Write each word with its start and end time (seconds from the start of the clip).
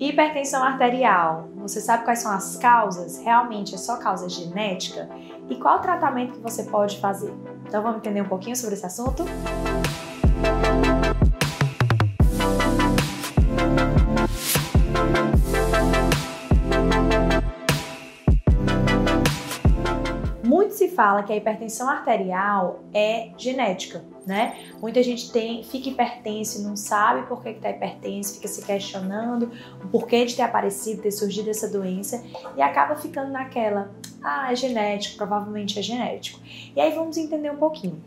Hipertensão 0.00 0.62
arterial. 0.62 1.50
Você 1.56 1.78
sabe 1.78 2.04
quais 2.04 2.20
são 2.20 2.32
as 2.32 2.56
causas? 2.56 3.18
Realmente 3.18 3.74
é 3.74 3.78
só 3.78 3.98
causa 3.98 4.30
genética? 4.30 5.06
E 5.46 5.56
qual 5.56 5.78
tratamento 5.80 6.32
que 6.32 6.40
você 6.40 6.62
pode 6.62 6.98
fazer? 6.98 7.34
Então 7.66 7.82
vamos 7.82 7.98
entender 7.98 8.22
um 8.22 8.28
pouquinho 8.28 8.56
sobre 8.56 8.76
esse 8.76 8.86
assunto? 8.86 9.26
Fala 21.00 21.22
que 21.22 21.32
a 21.32 21.36
hipertensão 21.36 21.88
arterial 21.88 22.80
é 22.92 23.30
genética, 23.38 24.04
né? 24.26 24.54
Muita 24.82 25.02
gente 25.02 25.32
tem, 25.32 25.64
fica 25.64 25.88
hipertenso 25.88 26.62
não 26.62 26.76
sabe 26.76 27.26
por 27.26 27.42
que 27.42 27.48
está 27.48 27.70
hipertenso, 27.70 28.34
fica 28.34 28.46
se 28.46 28.62
questionando 28.62 29.50
o 29.82 29.88
porquê 29.88 30.26
de 30.26 30.36
ter 30.36 30.42
aparecido, 30.42 31.00
ter 31.00 31.10
surgido 31.10 31.48
essa 31.48 31.66
doença 31.66 32.22
e 32.54 32.60
acaba 32.60 32.96
ficando 32.96 33.32
naquela, 33.32 33.90
ah, 34.22 34.52
é 34.52 34.54
genético, 34.54 35.16
provavelmente 35.16 35.78
é 35.78 35.82
genético. 35.82 36.38
E 36.76 36.78
aí 36.78 36.92
vamos 36.92 37.16
entender 37.16 37.50
um 37.50 37.56
pouquinho. 37.56 37.98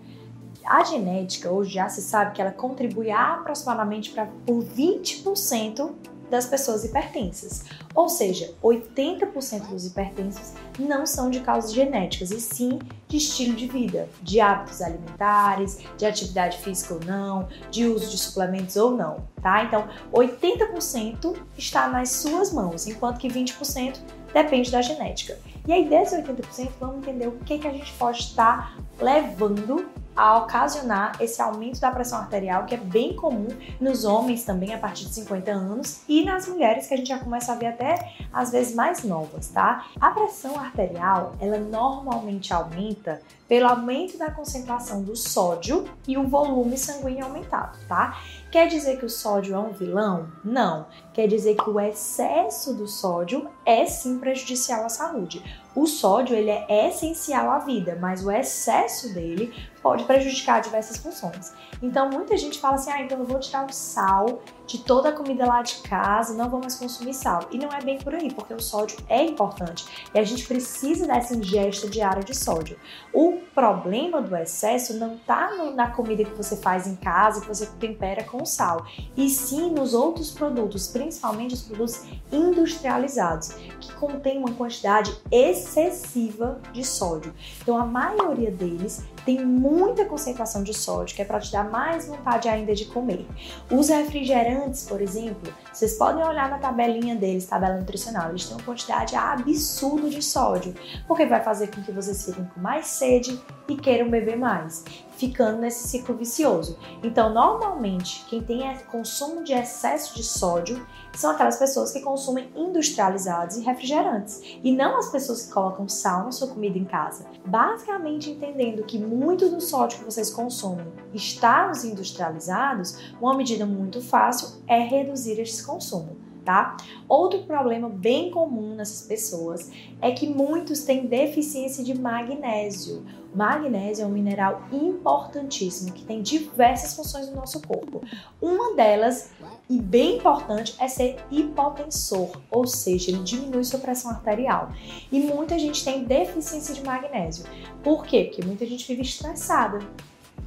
A 0.64 0.84
genética 0.84 1.50
hoje 1.50 1.74
já 1.74 1.90
se 1.90 2.04
sabe 2.04 2.34
que 2.36 2.42
ela 2.44 2.52
contribui 2.52 3.10
aproximadamente 3.10 4.12
para 4.12 4.28
por 4.46 4.64
20% 4.64 5.90
das 6.34 6.48
pessoas 6.48 6.84
hipertensas. 6.84 7.66
Ou 7.94 8.10
seja, 8.10 8.56
80% 8.64 9.68
dos 9.68 9.86
hipertensos 9.86 10.54
não 10.80 11.06
são 11.06 11.30
de 11.30 11.42
causas 11.42 11.72
genéticas, 11.72 12.32
e 12.32 12.42
sim 12.42 12.80
de 13.08 13.18
estilo 13.18 13.56
de 13.56 13.68
vida, 13.68 14.10
de 14.20 14.42
hábitos 14.42 14.82
alimentares, 14.82 15.78
de 15.96 16.08
atividade 16.08 16.58
física 16.58 16.96
ou 16.96 17.00
não, 17.06 17.48
de 17.70 17.86
uso 17.86 18.10
de 18.10 18.18
suplementos 18.18 18.76
ou 18.76 18.98
não, 18.98 19.18
tá? 19.44 19.64
Então, 19.64 19.88
80% 20.12 21.36
está 21.56 21.88
nas 21.88 22.10
suas 22.10 22.52
mãos, 22.52 22.88
enquanto 22.88 23.20
que 23.20 23.28
20% 23.28 24.00
depende 24.34 24.72
da 24.72 24.82
genética. 24.82 25.38
E 25.68 25.72
aí, 25.72 25.88
desses 25.88 26.18
80%, 26.18 26.72
vamos 26.80 26.98
entender 26.98 27.28
o 27.28 27.34
que, 27.46 27.60
que 27.60 27.68
a 27.68 27.72
gente 27.72 27.94
pode 27.94 28.18
estar 28.18 28.76
levando 29.00 29.86
a 30.16 30.38
ocasionar 30.38 31.18
esse 31.20 31.42
aumento 31.42 31.80
da 31.80 31.92
pressão 31.92 32.20
arterial, 32.20 32.66
que 32.66 32.76
é 32.76 32.78
bem 32.78 33.16
comum 33.16 33.48
nos 33.80 34.04
homens 34.04 34.44
também 34.44 34.74
a 34.74 34.78
partir 34.78 35.06
de 35.06 35.14
50 35.14 35.52
anos 35.52 36.02
e 36.08 36.24
nas 36.24 36.48
mulheres 36.48 36.88
que 36.88 36.94
a 36.94 36.98
gente 36.98 37.08
já 37.08 37.20
começa 37.20 37.52
a 37.54 37.56
ver 37.56 37.68
até 37.68 38.14
às 38.32 38.52
vezes 38.52 38.76
mais 38.76 39.04
novas, 39.04 39.48
tá? 39.48 39.86
A 40.00 40.12
pressão 40.12 40.60
arterial, 40.60 41.36
ela 41.40 41.58
normalmente 41.58 42.54
aumenta 42.54 43.22
pelo 43.48 43.68
aumento 43.68 44.18
da 44.18 44.32
concentração 44.32 45.04
do 45.04 45.16
sódio 45.16 45.86
e 46.08 46.18
o 46.18 46.28
volume 46.28 46.78
sanguíneo 46.78 47.26
aumentado, 47.26 47.78
tá? 47.88 48.18
Quer 48.54 48.68
dizer 48.68 49.00
que 49.00 49.06
o 49.06 49.10
sódio 49.10 49.56
é 49.56 49.58
um 49.58 49.72
vilão? 49.72 50.32
Não. 50.44 50.86
Quer 51.12 51.26
dizer 51.26 51.56
que 51.56 51.68
o 51.68 51.80
excesso 51.80 52.72
do 52.76 52.88
sódio 52.88 53.50
é 53.66 53.84
sim 53.88 54.20
prejudicial 54.20 54.86
à 54.86 54.90
saúde. 54.90 55.44
O 55.76 55.88
sódio 55.88 56.36
ele 56.36 56.52
é 56.52 56.90
essencial 56.90 57.50
à 57.50 57.58
vida, 57.58 57.98
mas 58.00 58.24
o 58.24 58.30
excesso 58.30 59.12
dele 59.12 59.52
pode 59.82 60.04
prejudicar 60.04 60.62
diversas 60.62 60.98
funções. 60.98 61.52
Então 61.82 62.10
muita 62.10 62.38
gente 62.38 62.60
fala 62.60 62.76
assim: 62.76 62.92
"Ah, 62.92 63.02
então 63.02 63.18
eu 63.18 63.26
vou 63.26 63.40
tirar 63.40 63.66
o 63.66 63.74
sal 63.74 64.42
de 64.68 64.78
toda 64.78 65.10
a 65.10 65.12
comida 65.12 65.46
lá 65.46 65.62
de 65.64 65.78
casa, 65.78 66.36
não 66.36 66.48
vou 66.48 66.60
mais 66.60 66.76
consumir 66.76 67.14
sal". 67.16 67.48
E 67.52 67.58
não 67.58 67.70
é 67.70 67.82
bem 67.82 67.98
por 67.98 68.14
aí, 68.14 68.32
porque 68.32 68.54
o 68.54 68.62
sódio 68.62 68.98
é 69.10 69.24
importante 69.24 69.86
e 70.14 70.20
a 70.20 70.24
gente 70.24 70.48
precisa 70.48 71.08
dessa 71.08 71.36
ingesta 71.36 71.88
diária 71.88 72.24
de 72.24 72.36
sódio. 72.36 72.80
O 73.12 73.40
problema 73.54 74.22
do 74.22 74.36
excesso 74.36 74.94
não 74.94 75.16
está 75.16 75.50
na 75.74 75.90
comida 75.90 76.24
que 76.24 76.36
você 76.36 76.56
faz 76.56 76.86
em 76.86 76.96
casa, 76.96 77.42
que 77.42 77.48
você 77.48 77.66
tempera 77.80 78.24
com 78.24 78.43
sal, 78.46 78.86
e 79.16 79.30
sim 79.30 79.72
nos 79.72 79.94
outros 79.94 80.32
produtos, 80.32 80.88
principalmente 80.88 81.54
os 81.54 81.62
produtos 81.62 82.04
industrializados, 82.32 83.50
que 83.80 83.94
contêm 83.94 84.40
uma 84.40 84.52
quantidade 84.54 85.16
excessiva 85.32 86.60
de 86.72 86.84
sódio. 86.84 87.34
Então 87.62 87.78
a 87.78 87.86
maioria 87.86 88.52
deles 88.52 89.04
tem 89.26 89.46
muita 89.46 90.06
concentração 90.06 90.64
de 90.64 90.74
sódio, 90.74 91.16
que 91.16 91.22
é 91.22 91.26
para 91.26 91.40
te 91.40 91.52
dar 91.52 91.70
mais 91.70 92.08
vontade 92.08 92.50
ainda 92.50 92.74
de 92.74 92.86
comer. 92.86 93.26
Os 93.72 93.90
refrigerantes, 93.90 94.84
por 94.84 95.02
exemplo, 95.02 95.54
vocês 95.72 95.94
podem 95.94 96.26
olhar 96.26 96.50
na 96.50 96.58
tabelinha 96.58 97.16
deles, 97.16 97.46
tabela 97.46 97.78
nutricional, 97.78 98.30
eles 98.30 98.46
têm 98.46 98.58
uma 98.58 98.64
quantidade 98.64 99.16
absurda 99.16 100.10
de 100.10 100.22
sódio, 100.22 100.74
porque 101.08 101.26
vai 101.26 101.42
fazer 101.42 101.68
com 101.68 101.82
que 101.82 101.92
vocês 101.92 102.26
fiquem 102.26 102.46
com 102.46 102.60
mais 102.60 102.88
sede 102.88 103.40
e 103.68 103.76
queiram 103.76 104.10
beber 104.10 104.38
mais, 104.38 104.84
ficando 105.28 105.60
nesse 105.60 105.88
ciclo 105.88 106.16
vicioso. 106.16 106.78
Então, 107.02 107.34
normalmente, 107.34 108.26
quem 108.28 108.44
tem 108.44 108.64
consumo 108.92 109.42
de 109.44 109.54
excesso 109.54 110.16
de 110.16 110.24
sódio 110.24 110.86
são 111.14 111.32
aquelas 111.32 111.58
pessoas 111.58 111.92
que 111.92 112.02
consumem 112.02 112.52
industrializados 112.56 113.56
e 113.56 113.62
refrigerantes, 113.62 114.42
e 114.62 114.72
não 114.72 114.98
as 114.98 115.10
pessoas 115.10 115.44
que 115.44 115.54
colocam 115.54 115.88
sal 115.88 116.26
na 116.26 116.32
sua 116.32 116.50
comida 116.50 116.78
em 116.78 116.84
casa. 116.84 117.26
Basicamente, 117.46 118.32
entendendo 118.32 118.84
que 118.84 118.98
muito 118.98 119.48
do 119.48 119.62
sódio 119.62 120.00
que 120.00 120.06
vocês 120.06 120.30
consomem 120.30 120.86
está 121.14 121.68
nos 121.68 121.86
industrializados, 121.86 123.14
uma 123.22 123.36
medida 123.36 123.66
muito 123.66 124.02
fácil 124.02 124.62
é 124.68 124.80
reduzir 124.80 125.40
esse 125.40 125.66
consumo 125.66 126.33
tá? 126.44 126.78
Outro 127.08 127.44
problema 127.44 127.90
bem 127.90 128.30
comum 128.32 128.76
nessas 128.76 129.08
pessoas 129.08 129.72
é 130.02 130.12
que 130.12 130.28
muitos 130.28 130.84
têm 130.84 131.06
deficiência 131.06 131.84
de 131.84 131.98
magnésio. 131.98 133.06
O 133.34 133.38
magnésio 133.38 134.04
é 134.04 134.06
um 134.06 134.12
mineral 134.12 134.62
importantíssimo 134.72 135.92
que 135.92 136.04
tem 136.04 136.22
diversas 136.22 136.96
funções 136.96 137.30
no 137.30 137.36
nosso 137.36 137.62
corpo. 137.62 138.02
Uma 138.40 138.76
delas, 138.76 139.32
e 139.68 139.82
bem 139.82 140.18
importante, 140.18 140.76
é 140.80 140.88
ser 140.88 141.18
hipotensor, 141.32 142.40
ou 142.52 142.68
seja, 142.68 143.10
ele 143.10 143.24
diminui 143.24 143.64
sua 143.64 143.80
pressão 143.80 144.12
arterial. 144.12 144.70
E 145.12 145.20
muita 145.20 145.58
gente 145.58 145.84
tem 145.84 146.04
deficiência 146.04 146.76
de 146.76 146.84
magnésio. 146.84 147.46
Por 147.84 148.06
quê? 148.06 148.26
Porque 148.26 148.46
muita 148.46 148.68
gente 148.68 148.88
vive 148.88 149.02
estressada. 149.02 149.80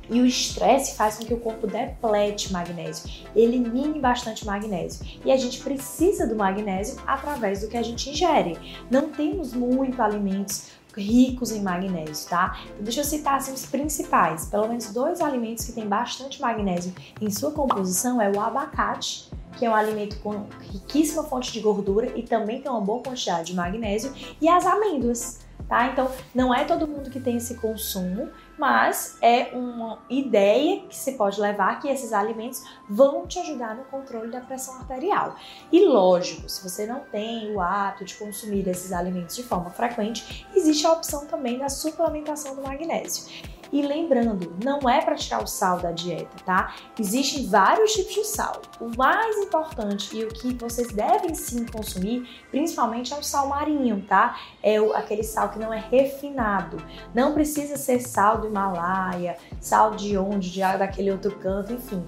E 0.08 0.20
o 0.20 0.26
estresse 0.26 0.96
faz 0.96 1.16
com 1.16 1.24
que 1.24 1.34
o 1.34 1.40
corpo 1.40 1.66
deplete 1.66 2.52
magnésio, 2.52 3.10
elimine 3.34 3.98
bastante 4.00 4.46
magnésio. 4.46 5.06
E 5.24 5.32
a 5.32 5.36
gente 5.36 5.60
precisa 5.60 6.26
do 6.26 6.36
magnésio 6.36 6.96
através 7.06 7.60
do 7.60 7.68
que 7.68 7.76
a 7.76 7.82
gente 7.82 8.10
ingere. 8.10 8.58
Não 8.90 9.10
temos 9.10 9.52
muito 9.52 10.00
alimentos 10.00 10.70
ricos 10.96 11.52
em 11.52 11.62
magnésio, 11.62 12.28
tá? 12.28 12.58
Então, 12.64 12.84
deixa 12.84 13.00
eu 13.00 13.04
citar 13.04 13.34
assim, 13.34 13.52
os 13.52 13.66
principais. 13.66 14.46
Pelo 14.46 14.68
menos 14.68 14.92
dois 14.92 15.20
alimentos 15.20 15.64
que 15.64 15.72
têm 15.72 15.86
bastante 15.86 16.40
magnésio 16.40 16.94
em 17.20 17.30
sua 17.30 17.50
composição 17.50 18.20
é 18.20 18.30
o 18.30 18.40
abacate, 18.40 19.28
que 19.58 19.64
é 19.64 19.70
um 19.70 19.74
alimento 19.74 20.18
com 20.20 20.46
riquíssima 20.72 21.22
fonte 21.24 21.52
de 21.52 21.60
gordura 21.60 22.12
e 22.16 22.22
também 22.22 22.60
tem 22.60 22.70
uma 22.70 22.80
boa 22.80 23.02
quantidade 23.02 23.48
de 23.48 23.54
magnésio, 23.54 24.12
e 24.40 24.48
as 24.48 24.64
amêndoas 24.64 25.45
tá? 25.68 25.88
Então, 25.88 26.10
não 26.34 26.54
é 26.54 26.64
todo 26.64 26.86
mundo 26.86 27.10
que 27.10 27.20
tem 27.20 27.36
esse 27.36 27.56
consumo, 27.56 28.30
mas 28.58 29.18
é 29.20 29.50
uma 29.52 29.98
ideia 30.08 30.82
que 30.82 30.96
se 30.96 31.12
pode 31.12 31.40
levar 31.40 31.80
que 31.80 31.88
esses 31.88 32.12
alimentos 32.12 32.64
vão 32.88 33.26
te 33.26 33.38
ajudar 33.38 33.74
no 33.74 33.84
controle 33.84 34.30
da 34.30 34.40
pressão 34.40 34.76
arterial. 34.76 35.36
E 35.70 35.86
lógico, 35.86 36.48
se 36.48 36.62
você 36.62 36.86
não 36.86 37.00
tem 37.00 37.52
o 37.52 37.60
hábito 37.60 38.04
de 38.04 38.14
consumir 38.14 38.66
esses 38.68 38.92
alimentos 38.92 39.36
de 39.36 39.42
forma 39.42 39.70
frequente, 39.70 40.46
existe 40.54 40.86
a 40.86 40.92
opção 40.92 41.26
também 41.26 41.58
da 41.58 41.68
suplementação 41.68 42.54
do 42.54 42.62
magnésio. 42.62 43.55
E 43.72 43.82
lembrando, 43.82 44.56
não 44.62 44.88
é 44.88 45.00
para 45.00 45.14
tirar 45.14 45.42
o 45.42 45.46
sal 45.46 45.78
da 45.78 45.92
dieta, 45.92 46.36
tá? 46.44 46.74
Existem 46.98 47.46
vários 47.46 47.92
tipos 47.92 48.14
de 48.14 48.24
sal. 48.26 48.62
O 48.80 48.96
mais 48.96 49.36
importante 49.38 50.16
e 50.16 50.24
o 50.24 50.28
que 50.28 50.54
vocês 50.54 50.88
devem 50.92 51.34
sim 51.34 51.66
consumir, 51.66 52.28
principalmente 52.50 53.12
é 53.12 53.16
o 53.16 53.22
sal 53.22 53.48
marinho, 53.48 54.04
tá? 54.08 54.38
É 54.62 54.80
o, 54.80 54.94
aquele 54.94 55.22
sal 55.22 55.48
que 55.48 55.58
não 55.58 55.72
é 55.72 55.78
refinado. 55.90 56.76
Não 57.14 57.34
precisa 57.34 57.76
ser 57.76 58.00
sal 58.00 58.38
do 58.38 58.46
Himalaia, 58.46 59.36
sal 59.60 59.92
de 59.92 60.16
onde, 60.16 60.50
de 60.50 60.60
daquele 60.60 61.10
outro 61.10 61.36
canto, 61.38 61.72
enfim 61.72 62.04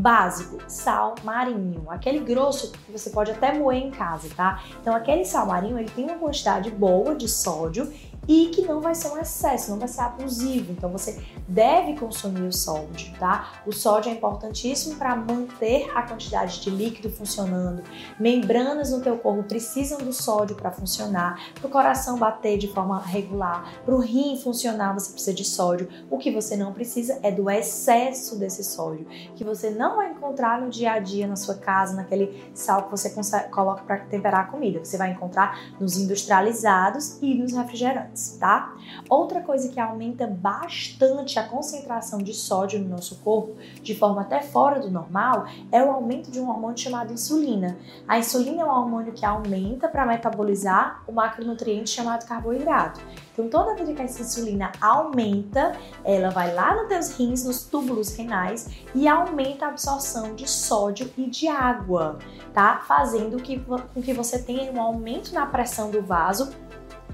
básico, 0.00 0.58
sal 0.66 1.14
marinho, 1.22 1.84
aquele 1.88 2.20
grosso 2.20 2.72
que 2.72 2.90
você 2.90 3.10
pode 3.10 3.30
até 3.30 3.52
moer 3.52 3.82
em 3.82 3.90
casa, 3.90 4.28
tá? 4.34 4.62
Então 4.80 4.94
aquele 4.94 5.24
sal 5.24 5.46
marinho 5.46 5.78
ele 5.78 5.90
tem 5.90 6.04
uma 6.04 6.18
quantidade 6.18 6.70
boa 6.70 7.14
de 7.14 7.28
sódio 7.28 7.92
e 8.30 8.46
que 8.46 8.62
não 8.62 8.80
vai 8.80 8.94
ser 8.94 9.08
um 9.08 9.18
excesso, 9.18 9.72
não 9.72 9.78
vai 9.80 9.88
ser 9.88 10.02
abusivo. 10.02 10.70
Então 10.70 10.88
você 10.88 11.20
deve 11.48 11.98
consumir 11.98 12.46
o 12.46 12.52
sódio, 12.52 13.12
tá? 13.18 13.54
O 13.66 13.72
sódio 13.72 14.08
é 14.08 14.14
importantíssimo 14.14 14.94
para 14.94 15.16
manter 15.16 15.90
a 15.96 16.02
quantidade 16.02 16.60
de 16.60 16.70
líquido 16.70 17.10
funcionando. 17.10 17.82
Membranas 18.20 18.92
no 18.92 19.00
teu 19.00 19.18
corpo 19.18 19.42
precisam 19.42 19.98
do 19.98 20.12
sódio 20.12 20.54
para 20.54 20.70
funcionar, 20.70 21.40
para 21.54 21.66
o 21.66 21.70
coração 21.70 22.16
bater 22.16 22.56
de 22.56 22.68
forma 22.68 23.00
regular, 23.00 23.68
para 23.84 23.96
o 23.96 23.98
rim 23.98 24.38
funcionar 24.40 24.94
você 24.94 25.10
precisa 25.10 25.34
de 25.34 25.44
sódio. 25.44 25.88
O 26.08 26.16
que 26.16 26.30
você 26.30 26.56
não 26.56 26.72
precisa 26.72 27.18
é 27.24 27.32
do 27.32 27.50
excesso 27.50 28.38
desse 28.38 28.62
sódio, 28.62 29.08
que 29.34 29.42
você 29.42 29.70
não 29.70 29.96
vai 29.96 30.12
encontrar 30.12 30.60
no 30.60 30.70
dia 30.70 30.92
a 30.92 30.98
dia 31.00 31.26
na 31.26 31.34
sua 31.34 31.56
casa, 31.56 31.96
naquele 31.96 32.48
sal 32.54 32.84
que 32.84 32.92
você 32.92 33.10
coloca 33.50 33.82
para 33.82 33.98
temperar 34.04 34.42
a 34.42 34.44
comida. 34.44 34.84
Você 34.84 34.96
vai 34.96 35.10
encontrar 35.10 35.74
nos 35.80 35.96
industrializados 35.96 37.18
e 37.20 37.34
nos 37.34 37.52
refrigerantes. 37.54 38.19
Tá? 38.38 38.74
Outra 39.08 39.40
coisa 39.40 39.68
que 39.68 39.80
aumenta 39.80 40.26
bastante 40.26 41.38
a 41.38 41.48
concentração 41.48 42.18
de 42.18 42.34
sódio 42.34 42.80
no 42.80 42.88
nosso 42.88 43.16
corpo, 43.16 43.56
de 43.82 43.94
forma 43.94 44.22
até 44.22 44.40
fora 44.40 44.80
do 44.80 44.90
normal, 44.90 45.46
é 45.70 45.82
o 45.82 45.90
aumento 45.90 46.30
de 46.30 46.40
um 46.40 46.48
hormônio 46.48 46.78
chamado 46.78 47.12
insulina. 47.12 47.78
A 48.06 48.18
insulina 48.18 48.62
é 48.62 48.64
um 48.64 48.70
hormônio 48.70 49.12
que 49.12 49.24
aumenta 49.24 49.88
para 49.88 50.06
metabolizar 50.06 51.02
o 51.06 51.12
macronutriente 51.12 51.90
chamado 51.90 52.26
carboidrato. 52.26 53.00
Então, 53.32 53.48
toda 53.48 53.74
vez 53.74 53.96
que 53.96 54.02
essa 54.02 54.22
insulina 54.22 54.72
aumenta, 54.80 55.72
ela 56.04 56.30
vai 56.30 56.52
lá 56.54 56.74
nos 56.74 56.88
teus 56.88 57.10
rins, 57.16 57.44
nos 57.44 57.62
túbulos 57.62 58.14
renais 58.14 58.68
e 58.94 59.08
aumenta 59.08 59.66
a 59.66 59.68
absorção 59.68 60.34
de 60.34 60.48
sódio 60.48 61.10
e 61.16 61.26
de 61.26 61.48
água, 61.48 62.18
tá? 62.52 62.82
Fazendo 62.86 63.38
que, 63.38 63.58
com 63.60 64.02
que 64.02 64.12
você 64.12 64.42
tenha 64.42 64.70
um 64.72 64.80
aumento 64.80 65.32
na 65.32 65.46
pressão 65.46 65.90
do 65.90 66.02
vaso 66.02 66.50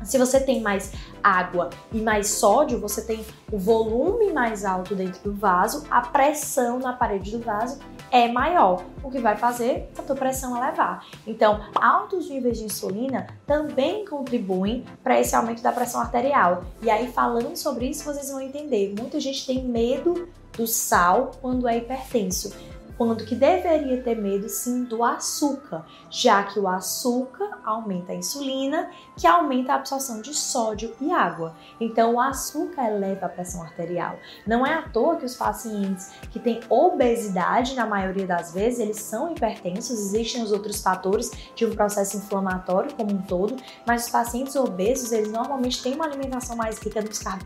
se 0.04 0.18
você 0.18 0.40
tem 0.40 0.60
mais 0.60 0.92
água 1.22 1.70
e 1.92 2.00
mais 2.00 2.28
sódio, 2.28 2.80
você 2.80 3.02
tem 3.02 3.24
o 3.50 3.58
volume 3.58 4.32
mais 4.32 4.64
alto 4.64 4.94
dentro 4.94 5.22
do 5.22 5.32
vaso, 5.32 5.84
a 5.90 6.00
pressão 6.00 6.78
na 6.78 6.92
parede 6.92 7.32
do 7.32 7.40
vaso 7.40 7.78
é 8.10 8.28
maior, 8.28 8.84
o 9.02 9.10
que 9.10 9.18
vai 9.18 9.36
fazer 9.36 9.90
a 9.98 10.02
tua 10.02 10.14
pressão 10.14 10.56
elevar. 10.56 11.04
Então, 11.26 11.60
altos 11.74 12.28
níveis 12.28 12.58
de 12.58 12.64
insulina 12.64 13.26
também 13.46 14.04
contribuem 14.04 14.84
para 15.02 15.20
esse 15.20 15.34
aumento 15.34 15.62
da 15.62 15.72
pressão 15.72 16.00
arterial. 16.00 16.64
E 16.82 16.88
aí, 16.88 17.08
falando 17.08 17.56
sobre 17.56 17.86
isso, 17.88 18.04
vocês 18.04 18.30
vão 18.30 18.40
entender. 18.40 18.94
Muita 18.98 19.18
gente 19.18 19.46
tem 19.46 19.64
medo 19.64 20.28
do 20.56 20.66
sal 20.66 21.32
quando 21.40 21.68
é 21.68 21.76
hipertenso 21.76 22.54
quando 22.96 23.24
que 23.24 23.34
deveria 23.34 24.02
ter 24.02 24.16
medo 24.16 24.48
sim 24.48 24.84
do 24.84 25.04
açúcar, 25.04 25.84
já 26.10 26.42
que 26.44 26.58
o 26.58 26.66
açúcar 26.66 27.58
aumenta 27.64 28.12
a 28.12 28.14
insulina, 28.14 28.90
que 29.16 29.26
aumenta 29.26 29.72
a 29.72 29.76
absorção 29.76 30.20
de 30.20 30.32
sódio 30.32 30.94
e 31.00 31.12
água. 31.12 31.54
Então 31.80 32.14
o 32.14 32.20
açúcar 32.20 32.88
eleva 32.88 33.26
a 33.26 33.28
pressão 33.28 33.62
arterial. 33.62 34.18
Não 34.46 34.66
é 34.66 34.74
à 34.74 34.82
toa 34.82 35.16
que 35.16 35.26
os 35.26 35.34
pacientes 35.34 36.10
que 36.30 36.38
têm 36.38 36.60
obesidade, 36.68 37.74
na 37.74 37.86
maioria 37.86 38.26
das 38.26 38.54
vezes, 38.54 38.80
eles 38.80 39.00
são 39.00 39.32
hipertensos, 39.32 39.98
existem 39.98 40.42
os 40.42 40.52
outros 40.52 40.80
fatores 40.80 41.30
de 41.54 41.66
um 41.66 41.74
processo 41.74 42.16
inflamatório 42.16 42.94
como 42.94 43.12
um 43.12 43.22
todo, 43.22 43.56
mas 43.86 44.04
os 44.04 44.10
pacientes 44.10 44.56
obesos, 44.56 45.12
eles 45.12 45.30
normalmente 45.30 45.82
têm 45.82 45.94
uma 45.94 46.06
alimentação 46.06 46.56
mais 46.56 46.78
rica 46.78 47.04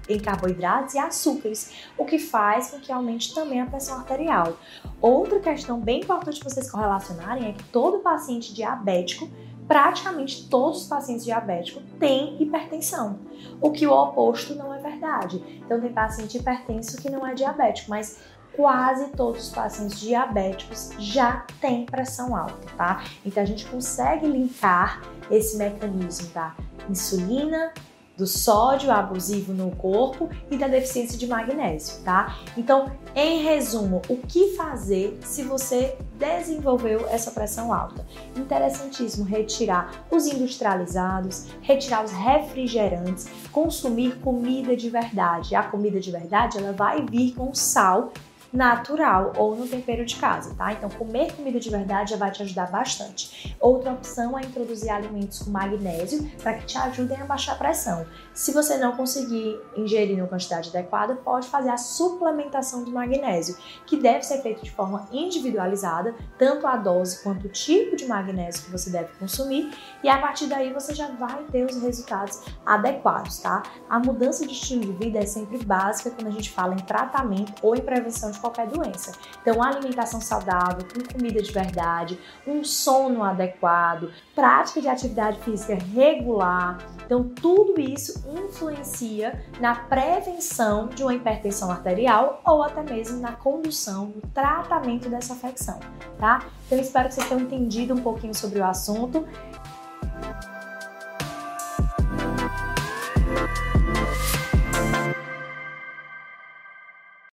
em 0.09 0.19
carboidratos 0.19 0.95
e 0.95 0.99
açúcares, 0.99 1.73
o 1.97 2.05
que 2.05 2.19
faz 2.19 2.71
com 2.71 2.79
que 2.79 2.93
aumente 2.93 3.35
também 3.35 3.61
a 3.61 3.67
pressão 3.67 3.97
arterial. 3.99 4.57
Outra 5.01 5.40
questão 5.41 5.81
bem 5.81 6.01
importante 6.01 6.43
vocês 6.43 6.71
correlacionarem 6.71 7.49
é 7.49 7.53
que 7.53 7.65
todo 7.65 7.99
paciente 7.99 8.55
diabético, 8.55 9.29
praticamente 9.67 10.49
todos 10.49 10.83
os 10.83 10.89
pacientes 10.89 11.25
diabéticos 11.25 11.83
têm 11.99 12.41
hipertensão, 12.43 13.21
o 13.61 13.71
que 13.71 13.87
o 13.87 13.93
oposto 13.93 14.55
não 14.55 14.73
é 14.75 14.79
verdade. 14.79 15.63
Então 15.65 15.81
tem 15.81 15.93
paciente 15.93 16.39
hipertenso 16.39 17.01
que 17.01 17.11
não 17.11 17.27
é 17.27 17.35
diabético, 17.35 17.91
mas 17.91 18.21
quase 18.53 19.09
todos 19.13 19.49
os 19.49 19.51
pacientes 19.51 20.01
diabéticos 20.01 20.91
já 20.99 21.47
têm 21.61 21.87
pressão 21.87 22.37
alta, 22.37 22.67
tá? 22.77 23.05
Então 23.25 23.43
a 23.43 23.47
gente 23.47 23.65
consegue 23.67 24.27
linkar 24.27 25.03
esse 25.31 25.57
mecanismo 25.57 26.29
da 26.35 26.55
insulina 26.89 27.73
do 28.21 28.27
sódio 28.27 28.91
abusivo 28.91 29.55
no 29.55 29.75
corpo 29.75 30.29
e 30.51 30.57
da 30.59 30.69
deficiência 30.69 31.19
de 31.19 31.27
magnésio, 31.27 32.03
tá? 32.05 32.37
Então, 32.55 32.93
em 33.17 33.43
resumo, 33.43 34.03
o 34.11 34.17
que 34.19 34.55
fazer 34.57 35.19
se 35.23 35.43
você 35.43 35.97
desenvolveu 36.19 37.09
essa 37.09 37.31
pressão 37.31 37.73
alta? 37.73 38.07
Interessantíssimo 38.37 39.25
retirar 39.25 40.05
os 40.11 40.27
industrializados, 40.27 41.47
retirar 41.63 42.05
os 42.05 42.13
refrigerantes, 42.13 43.27
consumir 43.51 44.17
comida 44.17 44.77
de 44.77 44.91
verdade. 44.91 45.55
A 45.55 45.63
comida 45.63 45.99
de 45.99 46.11
verdade, 46.11 46.59
ela 46.59 46.73
vai 46.73 47.03
vir 47.07 47.35
com 47.35 47.55
sal 47.55 48.13
natural 48.53 49.33
ou 49.37 49.55
no 49.55 49.67
tempero 49.67 50.05
de 50.05 50.17
casa, 50.17 50.55
tá? 50.55 50.73
Então, 50.73 50.89
comer 50.91 51.33
comida 51.35 51.61
de 51.61 51.71
verdade 51.71 52.11
já 52.11 52.17
vai 52.17 52.31
te 52.31 52.43
ajudar 52.43 52.71
bastante. 52.71 53.57
Outra 53.61 53.93
opção 53.93 54.39
é 54.39 54.43
introduzir 54.43 54.91
alimentos 54.91 55.41
com 55.41 55.51
magnésio 55.51 56.31
para 56.43 56.55
que 56.55 56.67
te 56.67 56.77
ajudem 56.77 57.21
a 57.21 57.25
baixar 57.25 57.53
a 57.53 57.57
pressão. 57.57 58.07
Se 58.35 58.53
você 58.53 58.77
não 58.77 58.97
conseguir 58.97 59.61
ingerir 59.77 60.17
uma 60.19 60.27
quantidade 60.27 60.71
adequada, 60.71 61.15
pode 61.15 61.47
fazer 61.49 61.71
a 61.71 61.77
suplementação 61.77 62.85
do 62.85 62.91
magnésio, 62.91 63.57
que 63.87 63.97
deve 63.97 64.23
ser 64.23 64.43
feito 64.43 64.63
de 64.63 64.71
forma 64.71 65.09
individualizada, 65.13 66.15
tanto 66.39 66.67
a 66.67 66.77
dose 66.77 67.23
quanto 67.23 67.47
o 67.47 67.51
tipo 67.51 67.97
de 67.97 68.07
magnésio 68.07 68.65
que 68.65 68.71
você 68.71 68.91
deve 68.91 69.13
consumir, 69.19 69.71
e 70.03 70.09
a 70.09 70.19
partir 70.19 70.47
daí 70.47 70.73
você 70.73 70.95
já 70.95 71.09
vai 71.09 71.45
ter 71.51 71.65
os 71.65 71.81
resultados 71.83 72.41
adequados, 72.65 73.39
tá? 73.39 73.63
A 73.89 73.99
mudança 73.99 74.47
de 74.47 74.53
estilo 74.53 74.81
de 74.81 74.93
vida 74.93 75.19
é 75.19 75.27
sempre 75.27 75.59
básica 75.65 76.11
quando 76.11 76.29
a 76.29 76.33
gente 76.33 76.51
fala 76.51 76.75
em 76.75 76.79
tratamento 76.79 77.53
ou 77.63 77.77
em 77.77 77.81
prevenção 77.81 78.33
qualquer 78.41 78.67
doença. 78.67 79.13
Então, 79.41 79.63
alimentação 79.63 80.21
saudável, 80.21 80.87
com 80.93 81.13
comida 81.13 81.43
de 81.43 81.53
verdade, 81.53 82.19
um 82.47 82.65
sono 82.65 83.23
adequado, 83.23 84.11
prática 84.35 84.81
de 84.81 84.89
atividade 84.89 85.41
física 85.41 85.79
regular. 85.95 86.79
Então, 87.05 87.25
tudo 87.25 87.81
isso 87.81 88.25
influencia 88.29 89.45
na 89.61 89.75
prevenção 89.75 90.89
de 90.89 91.03
uma 91.03 91.15
hipertensão 91.15 91.71
arterial 91.71 92.41
ou 92.45 92.63
até 92.63 92.83
mesmo 92.83 93.21
na 93.21 93.33
condução, 93.33 94.07
no 94.07 94.23
tratamento 94.33 95.09
dessa 95.09 95.33
afecção, 95.35 95.79
tá? 96.19 96.47
Então, 96.67 96.79
espero 96.79 97.09
que 97.09 97.15
vocês 97.15 97.29
tenham 97.29 97.43
entendido 97.43 97.95
um 97.95 98.01
pouquinho 98.01 98.35
sobre 98.35 98.61
o 98.61 98.65
assunto. 98.65 99.27